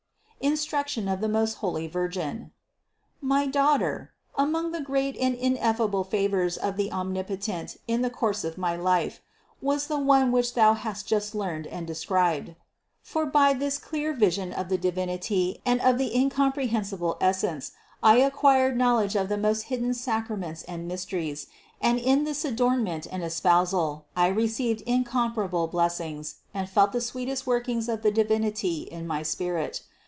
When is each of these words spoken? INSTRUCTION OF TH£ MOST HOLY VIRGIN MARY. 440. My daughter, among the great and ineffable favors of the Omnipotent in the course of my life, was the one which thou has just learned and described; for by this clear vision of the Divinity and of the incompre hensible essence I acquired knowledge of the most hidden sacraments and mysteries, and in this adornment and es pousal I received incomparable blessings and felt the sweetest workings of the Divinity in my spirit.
INSTRUCTION 0.43 1.07
OF 1.07 1.19
TH£ 1.19 1.29
MOST 1.29 1.57
HOLY 1.57 1.85
VIRGIN 1.85 2.49
MARY. 3.21 3.21
440. 3.21 3.27
My 3.27 3.45
daughter, 3.45 4.11
among 4.35 4.71
the 4.71 4.81
great 4.81 5.15
and 5.17 5.35
ineffable 5.35 6.03
favors 6.03 6.57
of 6.57 6.77
the 6.77 6.91
Omnipotent 6.91 7.77
in 7.87 8.01
the 8.01 8.09
course 8.09 8.43
of 8.43 8.57
my 8.57 8.75
life, 8.75 9.21
was 9.61 9.85
the 9.85 9.99
one 9.99 10.31
which 10.31 10.55
thou 10.55 10.73
has 10.73 11.03
just 11.03 11.35
learned 11.35 11.67
and 11.67 11.85
described; 11.85 12.55
for 13.03 13.27
by 13.27 13.53
this 13.53 13.77
clear 13.77 14.13
vision 14.13 14.51
of 14.51 14.69
the 14.69 14.79
Divinity 14.79 15.61
and 15.63 15.79
of 15.81 15.99
the 15.99 16.09
incompre 16.09 16.67
hensible 16.71 17.17
essence 17.21 17.73
I 18.01 18.15
acquired 18.17 18.75
knowledge 18.75 19.15
of 19.15 19.29
the 19.29 19.37
most 19.37 19.65
hidden 19.69 19.93
sacraments 19.93 20.63
and 20.63 20.87
mysteries, 20.87 21.45
and 21.79 21.99
in 21.99 22.23
this 22.23 22.43
adornment 22.43 23.05
and 23.11 23.21
es 23.23 23.39
pousal 23.39 24.05
I 24.15 24.25
received 24.25 24.81
incomparable 24.87 25.67
blessings 25.67 26.37
and 26.51 26.67
felt 26.67 26.93
the 26.93 27.01
sweetest 27.01 27.45
workings 27.45 27.87
of 27.87 28.01
the 28.01 28.11
Divinity 28.11 28.81
in 28.91 29.05
my 29.05 29.21
spirit. 29.21 29.83